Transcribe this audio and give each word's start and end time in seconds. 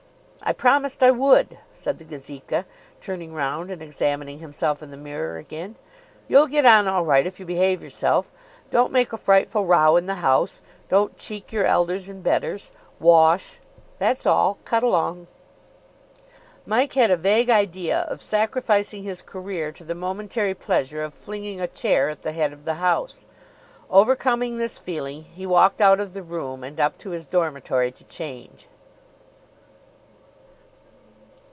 "I 0.43 0.53
promised 0.53 1.03
I 1.03 1.11
would," 1.11 1.59
said 1.71 1.99
the 1.99 2.03
Gazeka, 2.03 2.65
turning 2.99 3.31
round 3.31 3.69
and 3.69 3.79
examining 3.79 4.39
himself 4.39 4.81
in 4.81 4.89
the 4.89 4.97
mirror 4.97 5.37
again. 5.37 5.75
"You'll 6.27 6.47
get 6.47 6.65
on 6.65 6.87
all 6.87 7.05
right 7.05 7.27
if 7.27 7.39
you 7.39 7.45
behave 7.45 7.83
yourself. 7.83 8.31
Don't 8.71 8.91
make 8.91 9.13
a 9.13 9.17
frightful 9.19 9.65
row 9.67 9.97
in 9.97 10.07
the 10.07 10.15
house. 10.15 10.59
Don't 10.89 11.15
cheek 11.15 11.53
your 11.53 11.65
elders 11.65 12.09
and 12.09 12.23
betters. 12.23 12.71
Wash. 12.99 13.59
That's 13.99 14.25
all. 14.25 14.57
Cut 14.65 14.81
along." 14.81 15.27
Mike 16.65 16.93
had 16.93 17.11
a 17.11 17.17
vague 17.17 17.51
idea 17.51 17.99
of 18.09 18.19
sacrificing 18.19 19.03
his 19.03 19.21
career 19.21 19.71
to 19.71 19.83
the 19.83 19.93
momentary 19.95 20.55
pleasure 20.55 21.03
of 21.03 21.13
flinging 21.13 21.61
a 21.61 21.67
chair 21.67 22.09
at 22.09 22.23
the 22.23 22.31
head 22.33 22.51
of 22.51 22.65
the 22.65 22.73
house. 22.81 23.27
Overcoming 23.91 24.57
this 24.57 24.79
feeling, 24.79 25.21
he 25.23 25.45
walked 25.45 25.79
out 25.79 25.99
of 25.99 26.13
the 26.15 26.23
room, 26.23 26.63
and 26.63 26.79
up 26.79 26.97
to 26.97 27.11
his 27.11 27.27
dormitory 27.27 27.91
to 27.91 28.03
change. 28.05 28.67